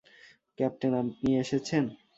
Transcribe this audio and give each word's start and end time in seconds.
Captain, 0.57 0.93
আপনি 1.01 1.29
এসেছেন। 1.43 1.83